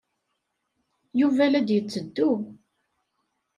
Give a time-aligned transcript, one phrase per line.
[1.19, 2.31] Yuba la d-yetteddu.